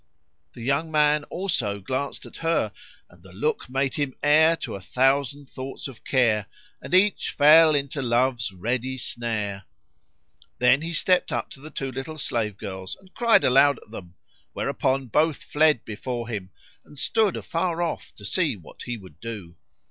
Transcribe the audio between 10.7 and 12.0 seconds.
he stepped up to the two